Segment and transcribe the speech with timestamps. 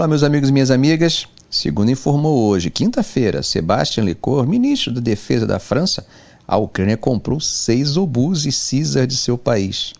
[0.00, 1.26] Olá, meus amigos e minhas amigas.
[1.50, 6.06] Segundo informou hoje, quinta-feira, Sebastian Lecor, ministro da Defesa da França,
[6.48, 9.92] a Ucrânia comprou seis obus e Caesar de seu país.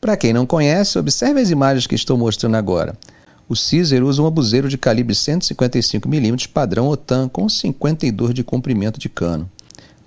[0.00, 2.96] Para quem não conhece, observe as imagens que estou mostrando agora.
[3.46, 9.10] O Caesar usa um obuseiro de calibre 155mm padrão OTAN com 52 de comprimento de
[9.10, 9.46] cano.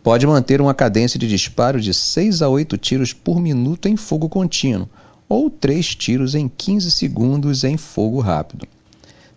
[0.02, 4.30] Pode manter uma cadência de disparo de 6 a 8 tiros por minuto em fogo
[4.30, 4.90] contínuo,
[5.30, 8.68] ou 3 tiros em 15 segundos em fogo rápido.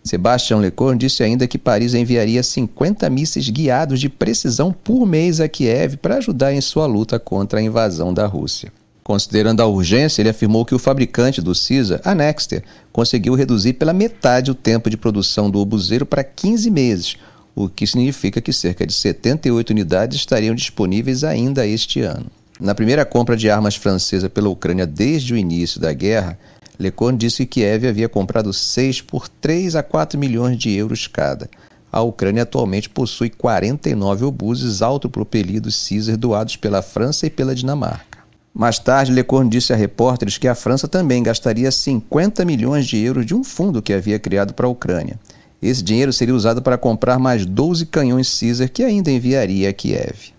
[0.03, 5.47] Sebastião Lecorne disse ainda que Paris enviaria 50 mísseis guiados de precisão por mês a
[5.47, 8.71] Kiev para ajudar em sua luta contra a invasão da Rússia.
[9.03, 13.93] Considerando a urgência, ele afirmou que o fabricante do Caesar, a Nexter, conseguiu reduzir pela
[13.93, 17.17] metade o tempo de produção do obuseiro para 15 meses,
[17.55, 22.27] o que significa que cerca de 78 unidades estariam disponíveis ainda este ano.
[22.59, 26.37] Na primeira compra de armas francesa pela Ucrânia desde o início da guerra,
[26.81, 31.49] Lecorne disse que Kiev havia comprado seis por 3 a 4 milhões de euros cada.
[31.91, 38.19] A Ucrânia atualmente possui 49 obuses autopropelidos Caesar doados pela França e pela Dinamarca.
[38.53, 43.25] Mais tarde, Lecorne disse a repórteres que a França também gastaria 50 milhões de euros
[43.25, 45.19] de um fundo que havia criado para a Ucrânia.
[45.61, 50.33] Esse dinheiro seria usado para comprar mais 12 canhões Caesar que ainda enviaria a Kiev.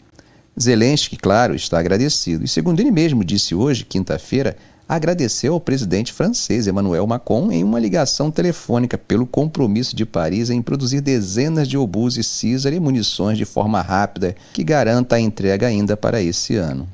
[0.61, 4.57] Zelensky, claro, está agradecido e, segundo ele mesmo disse hoje, quinta-feira,
[4.89, 10.61] agradeceu ao presidente francês Emmanuel Macron em uma ligação telefônica pelo compromisso de Paris em
[10.61, 15.67] produzir dezenas de obus e Caesar e munições de forma rápida que garanta a entrega
[15.67, 16.89] ainda para esse ano.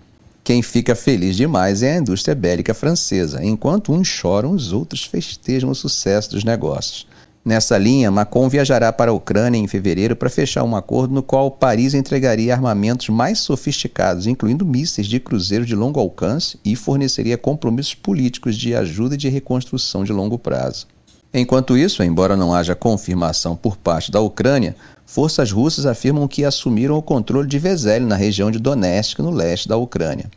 [0.44, 5.68] Quem fica feliz demais é a indústria bélica francesa, enquanto uns choram, os outros festejam
[5.68, 7.06] o sucesso dos negócios.
[7.48, 11.50] Nessa linha, Macron viajará para a Ucrânia em fevereiro para fechar um acordo no qual
[11.50, 17.94] Paris entregaria armamentos mais sofisticados, incluindo mísseis de cruzeiro de longo alcance, e forneceria compromissos
[17.94, 20.86] políticos de ajuda e de reconstrução de longo prazo.
[21.32, 24.76] Enquanto isso, embora não haja confirmação por parte da Ucrânia,
[25.06, 29.66] forças russas afirmam que assumiram o controle de Vezele na região de Donetsk, no leste
[29.66, 30.30] da Ucrânia.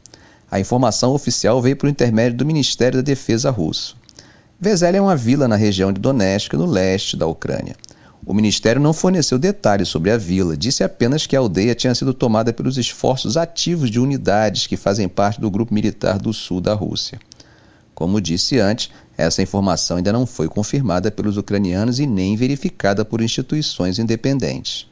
[0.50, 4.00] A informação oficial veio por intermédio do Ministério da Defesa russo.
[4.64, 7.76] Vezele é uma vila na região de Donetsk, no leste da Ucrânia.
[8.24, 12.14] O ministério não forneceu detalhes sobre a vila, disse apenas que a aldeia tinha sido
[12.14, 16.76] tomada pelos esforços ativos de unidades que fazem parte do grupo militar do sul da
[16.76, 17.20] Rússia.
[17.96, 23.20] Como disse antes, essa informação ainda não foi confirmada pelos ucranianos e nem verificada por
[23.20, 24.86] instituições independentes.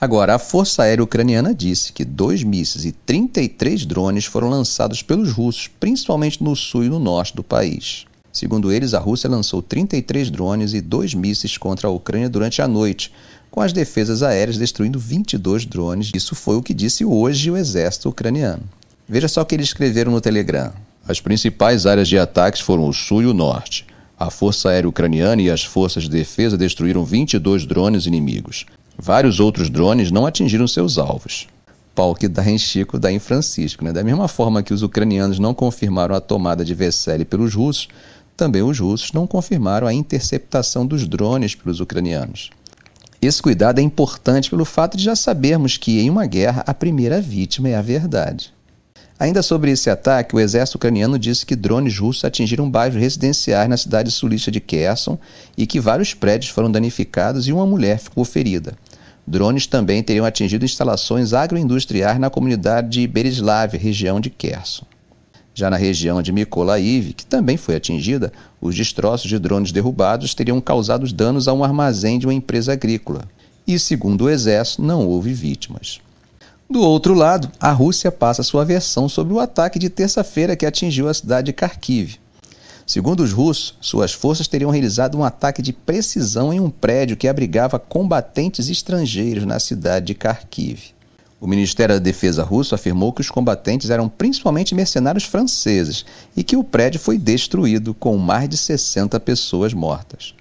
[0.00, 5.32] Agora, a Força Aérea Ucraniana disse que dois mísseis e 33 drones foram lançados pelos
[5.32, 8.08] russos, principalmente no sul e no norte do país.
[8.32, 12.68] Segundo eles, a Rússia lançou 33 drones e dois mísseis contra a Ucrânia durante a
[12.68, 13.12] noite,
[13.50, 16.12] com as defesas aéreas destruindo 22 drones.
[16.14, 18.62] Isso foi o que disse hoje o exército ucraniano.
[19.08, 20.72] Veja só o que eles escreveram no Telegram.
[21.06, 23.84] As principais áreas de ataques foram o sul e o norte.
[24.16, 28.66] A Força Aérea Ucraniana e as forças de defesa destruíram 22 drones inimigos.
[28.96, 31.48] Vários outros drones não atingiram seus alvos.
[31.94, 33.82] Pau que dá em Chico, dá em Francisco.
[33.82, 33.92] Né?
[33.92, 37.88] Da mesma forma que os ucranianos não confirmaram a tomada de Vessely pelos russos,
[38.40, 42.48] também os russos não confirmaram a interceptação dos drones pelos ucranianos.
[43.20, 47.20] Esse cuidado é importante pelo fato de já sabermos que, em uma guerra, a primeira
[47.20, 48.50] vítima é a verdade.
[49.18, 53.76] Ainda sobre esse ataque, o exército ucraniano disse que drones russos atingiram bairros residenciais na
[53.76, 55.18] cidade sulista de Kherson
[55.54, 58.72] e que vários prédios foram danificados e uma mulher ficou ferida.
[59.26, 64.86] Drones também teriam atingido instalações agroindustriais na comunidade de Berislav, região de Kherson.
[65.60, 68.32] Já na região de Mykolaiv, que também foi atingida,
[68.62, 73.28] os destroços de drones derrubados teriam causado danos a um armazém de uma empresa agrícola.
[73.66, 76.00] E, segundo o exército, não houve vítimas.
[76.66, 81.10] Do outro lado, a Rússia passa sua versão sobre o ataque de terça-feira que atingiu
[81.10, 82.16] a cidade de Kharkiv.
[82.86, 87.28] Segundo os russos, suas forças teriam realizado um ataque de precisão em um prédio que
[87.28, 90.94] abrigava combatentes estrangeiros na cidade de Kharkiv.
[91.40, 96.04] O Ministério da Defesa russo afirmou que os combatentes eram principalmente mercenários franceses
[96.36, 100.34] e que o prédio foi destruído, com mais de 60 pessoas mortas.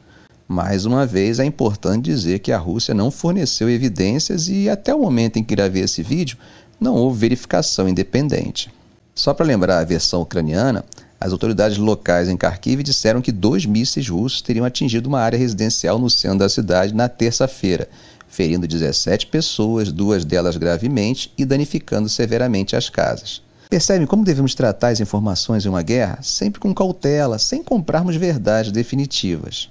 [0.45, 4.99] Mais uma vez, é importante dizer que a Rússia não forneceu evidências e, até o
[4.99, 6.37] momento em que gravei esse vídeo,
[6.78, 8.69] não houve verificação independente.
[9.16, 10.84] Só para lembrar a versão ucraniana,
[11.22, 15.97] as autoridades locais em Kharkiv disseram que dois mísseis russos teriam atingido uma área residencial
[15.97, 17.87] no centro da cidade na terça-feira,
[18.29, 23.41] ferindo 17 pessoas, duas delas gravemente, e danificando severamente as casas.
[23.70, 26.20] Percebem como devemos tratar as informações em uma guerra?
[26.22, 29.70] Sempre com cautela, sem comprarmos verdades definitivas.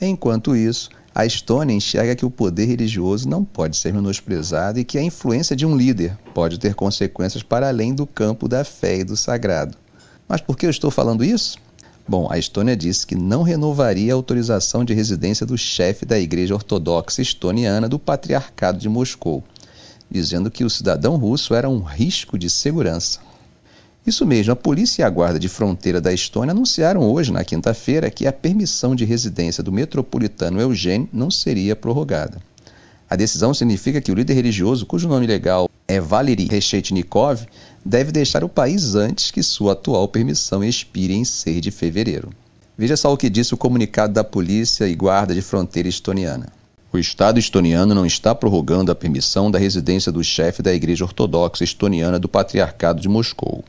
[0.00, 4.98] Enquanto isso, a Estônia enxerga que o poder religioso não pode ser menosprezado e que
[4.98, 9.04] a influência de um líder pode ter consequências para além do campo da fé e
[9.04, 9.76] do sagrado.
[10.28, 11.58] Mas por que eu estou falando isso?
[12.08, 16.54] Bom, a Estônia disse que não renovaria a autorização de residência do chefe da Igreja
[16.54, 19.44] Ortodoxa Estoniana do Patriarcado de Moscou,
[20.10, 23.20] dizendo que o cidadão russo era um risco de segurança.
[24.06, 28.10] Isso mesmo, a polícia e a guarda de fronteira da Estônia anunciaram hoje, na quinta-feira,
[28.10, 32.40] que a permissão de residência do metropolitano Eugênio não seria prorrogada.
[33.08, 37.44] A decisão significa que o líder religioso, cujo nome legal é Valery Reshetnikov,
[37.84, 42.30] deve deixar o país antes que sua atual permissão expire em 6 de fevereiro.
[42.76, 46.48] Veja só o que disse o comunicado da Polícia e Guarda de Fronteira estoniana.
[46.92, 51.62] O Estado estoniano não está prorrogando a permissão da residência do chefe da Igreja Ortodoxa
[51.62, 53.64] Estoniana do Patriarcado de Moscou.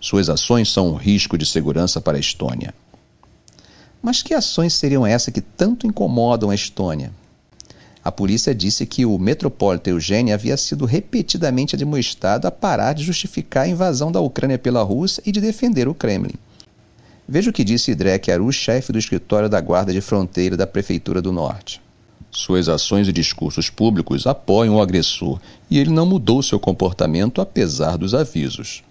[0.00, 2.74] Suas ações são um risco de segurança para a Estônia.
[4.02, 7.12] Mas que ações seriam essas que tanto incomodam a Estônia?
[8.06, 13.64] A polícia disse que o metropolita Eugênio havia sido repetidamente admoestado a parar de justificar
[13.64, 16.36] a invasão da Ucrânia pela Rússia e de defender o Kremlin.
[17.28, 21.20] Veja o que disse Idrek Aru, chefe do escritório da Guarda de Fronteira da Prefeitura
[21.20, 21.82] do Norte.
[22.30, 27.98] Suas ações e discursos públicos apoiam o agressor e ele não mudou seu comportamento apesar
[27.98, 28.84] dos avisos.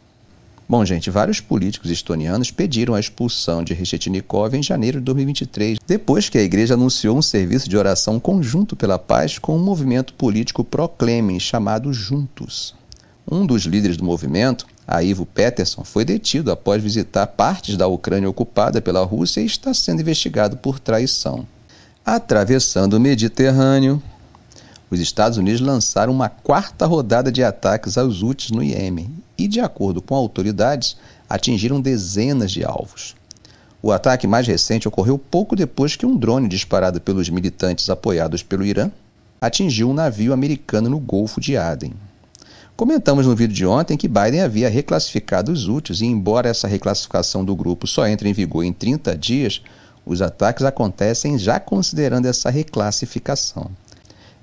[0.68, 6.28] Bom, gente, vários políticos estonianos pediram a expulsão de Reshetnikov em janeiro de 2023, depois
[6.28, 10.64] que a igreja anunciou um serviço de oração conjunto pela paz com um movimento político
[10.64, 12.74] pró-Kremlin chamado Juntos.
[13.30, 18.28] Um dos líderes do movimento, a Ivo Peterson, foi detido após visitar partes da Ucrânia
[18.28, 21.46] ocupada pela Rússia e está sendo investigado por traição.
[22.04, 24.02] Atravessando o Mediterrâneo,
[24.90, 29.60] os Estados Unidos lançaram uma quarta rodada de ataques aos Houthis no Iêmen e, de
[29.60, 30.98] acordo com autoridades,
[31.30, 33.16] atingiram dezenas de alvos.
[33.82, 38.66] O ataque mais recente ocorreu pouco depois que um drone disparado pelos militantes apoiados pelo
[38.66, 38.90] Irã
[39.40, 41.94] atingiu um navio americano no Golfo de Aden.
[42.76, 47.46] Comentamos no vídeo de ontem que Biden havia reclassificado os úteis e, embora essa reclassificação
[47.46, 49.62] do grupo só entre em vigor em 30 dias,
[50.06, 53.72] os ataques acontecem já considerando essa reclassificação.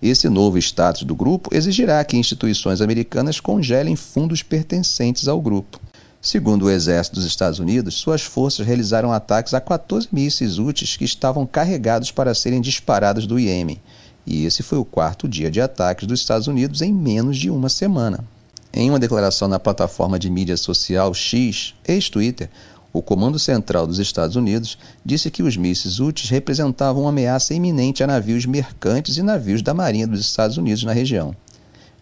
[0.03, 5.81] Esse novo status do grupo exigirá que instituições americanas congelem fundos pertencentes ao grupo.
[6.21, 11.05] Segundo o Exército dos Estados Unidos, suas forças realizaram ataques a 14 mísseis úteis que
[11.05, 13.81] estavam carregados para serem disparados do Iêmen,
[14.27, 17.69] e esse foi o quarto dia de ataques dos Estados Unidos em menos de uma
[17.69, 18.25] semana.
[18.73, 22.49] Em uma declaração na plataforma de mídia social X, ex-Twitter,
[22.93, 28.05] o Comando Central dos Estados Unidos disse que os mísseis úteis representavam uma ameaça iminente
[28.05, 31.35] a navios mercantes e navios da Marinha dos Estados Unidos na região.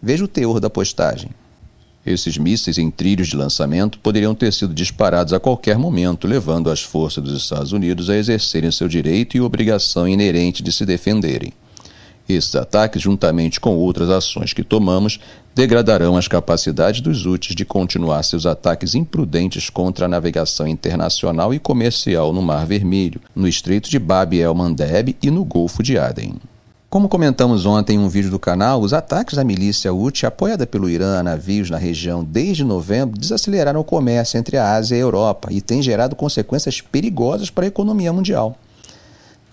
[0.01, 1.29] Veja o teor da postagem.
[2.05, 6.81] Esses mísseis em trilhos de lançamento poderiam ter sido disparados a qualquer momento, levando as
[6.81, 11.53] forças dos Estados Unidos a exercerem seu direito e obrigação inerente de se defenderem.
[12.27, 15.19] Esses ataques, juntamente com outras ações que tomamos,
[15.53, 21.59] degradarão as capacidades dos úteis de continuar seus ataques imprudentes contra a navegação internacional e
[21.59, 26.35] comercial no Mar Vermelho, no Estreito de Bab el-Mandeb e no Golfo de Aden.
[26.89, 30.89] Como comentamos ontem em um vídeo do canal, os ataques da milícia Houthi, apoiada pelo
[30.89, 35.01] Irã a navios na região desde novembro, desaceleraram o comércio entre a Ásia e a
[35.01, 38.57] Europa e têm gerado consequências perigosas para a economia mundial.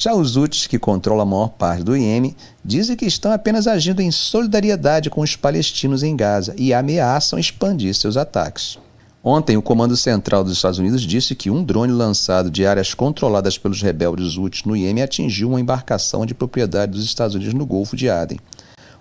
[0.00, 4.00] Já os Houthis, que controlam a maior parte do Iêmen, dizem que estão apenas agindo
[4.00, 8.78] em solidariedade com os palestinos em Gaza e ameaçam expandir seus ataques.
[9.24, 13.58] Ontem, o Comando Central dos Estados Unidos disse que um drone lançado de áreas controladas
[13.58, 17.96] pelos rebeldes Houthis no Iêmen atingiu uma embarcação de propriedade dos Estados Unidos no Golfo
[17.96, 18.38] de Aden.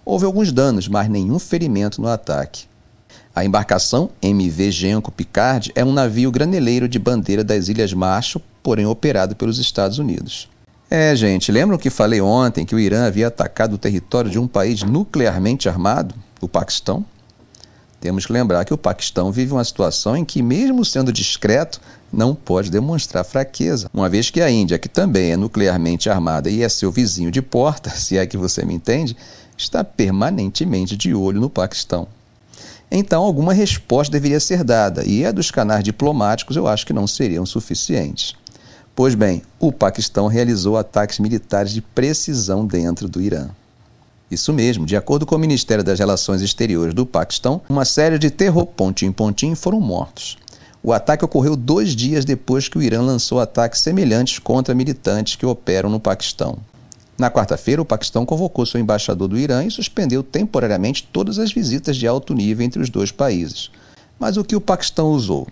[0.04, 2.66] Houve alguns danos, mas nenhum ferimento no ataque.
[3.36, 8.88] A embarcação MV Genco Picard é um navio graneleiro de bandeira das Ilhas Marshall, porém
[8.88, 10.50] operado pelos Estados Unidos.
[10.90, 14.48] É, gente, lembram que falei ontem que o Irã havia atacado o território de um
[14.48, 17.06] país nuclearmente armado, o Paquistão?
[18.00, 21.82] Temos que lembrar que o Paquistão vive uma situação em que, mesmo sendo discreto,
[22.14, 26.64] não pode demonstrar fraqueza, uma vez que a Índia, que também é nuclearmente armada e
[26.64, 29.18] é seu vizinho de porta, se é que você me entende,
[29.58, 32.08] está permanentemente de olho no Paquistão.
[32.90, 37.06] Então, alguma resposta deveria ser dada, e a dos canais diplomáticos eu acho que não
[37.06, 38.36] seriam suficientes.
[38.98, 43.50] Pois bem, o Paquistão realizou ataques militares de precisão dentro do Irã.
[44.32, 48.32] Isso mesmo, de acordo com o Ministério das Relações Exteriores do Paquistão, uma série de
[48.32, 50.40] terror pontim-pontim foram mortos.
[50.82, 55.46] O ataque ocorreu dois dias depois que o Irã lançou ataques semelhantes contra militantes que
[55.46, 56.58] operam no Paquistão.
[57.20, 61.98] Na quarta-feira, o Paquistão convocou seu embaixador do Irã e suspendeu temporariamente todas as visitas
[61.98, 63.70] de alto nível entre os dois países.
[64.20, 65.48] Mas o que o Paquistão usou?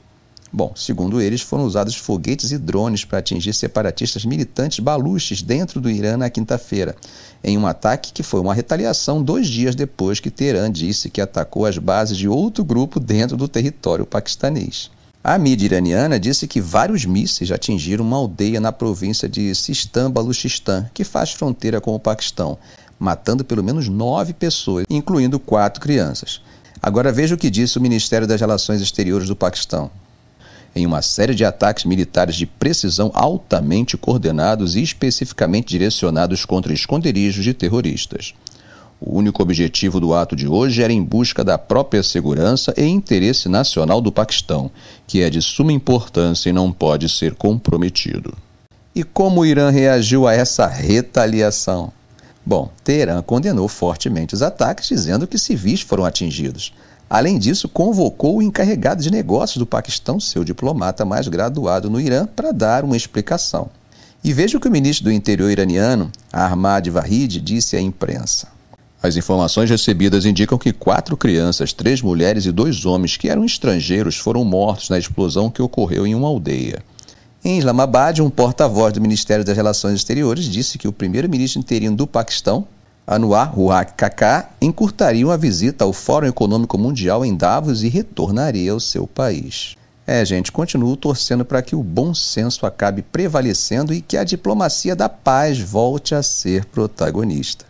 [0.58, 5.90] Bom, segundo eles, foram usados foguetes e drones para atingir separatistas militantes baluches dentro do
[5.90, 6.96] Irã na quinta-feira,
[7.44, 11.66] em um ataque que foi uma retaliação dois dias depois que Teherã disse que atacou
[11.66, 14.90] as bases de outro grupo dentro do território paquistanês.
[15.22, 20.90] A mídia iraniana disse que vários mísseis atingiram uma aldeia na província de Sistan Baluchistan,
[20.94, 22.58] que faz fronteira com o Paquistão,
[22.98, 26.42] matando pelo menos nove pessoas, incluindo quatro crianças.
[26.82, 29.92] Agora veja o que disse o Ministério das Relações Exteriores do Paquistão.
[30.75, 37.46] Em uma série de ataques militares de precisão altamente coordenados e especificamente direcionados contra esconderijos
[37.46, 38.34] de terroristas.
[39.00, 43.48] O único objetivo do ato de hoje era em busca da própria segurança e interesse
[43.48, 44.70] nacional do Paquistão,
[45.08, 48.36] que é de suma importância e não pode ser comprometido.
[48.94, 51.91] E como o Irã reagiu a essa retaliação?
[52.46, 56.74] Bom, Teherã condenou fortemente os ataques, dizendo que civis foram atingidos.
[57.10, 62.26] Além disso, convocou o encarregado de negócios do Paquistão, seu diplomata mais graduado no Irã,
[62.26, 63.70] para dar uma explicação.
[64.24, 68.48] E veja o que o ministro do Interior iraniano, Ahmad Vahid, disse à imprensa.
[69.04, 74.18] As informações recebidas indicam que quatro crianças, três mulheres e dois homens que eram estrangeiros
[74.18, 76.84] foram mortos na explosão que ocorreu em uma aldeia.
[77.44, 82.08] Em Islamabad, um porta-voz do Ministério das Relações Exteriores disse que o primeiro-ministro interino do
[82.08, 82.68] Paquistão,
[83.08, 88.80] Anwar Huaq Kaká, encurtaria uma visita ao Fórum Econômico Mundial em Davos e retornaria ao
[88.80, 89.76] seu país.
[90.08, 94.96] É, gente, continuo torcendo para que o bom senso acabe prevalecendo e que a diplomacia
[94.96, 97.66] da paz volte a ser protagonista.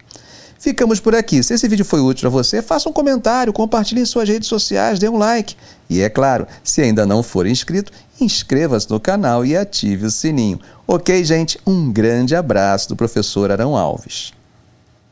[0.58, 1.44] Ficamos por aqui.
[1.44, 5.00] Se esse vídeo foi útil para você, faça um comentário, compartilhe em suas redes sociais,
[5.00, 5.56] dê um like.
[5.90, 10.60] E é claro, se ainda não for inscrito, inscreva-se no canal e ative o sininho.
[10.88, 11.60] Ok, gente?
[11.68, 14.35] Um grande abraço do professor Arão Alves.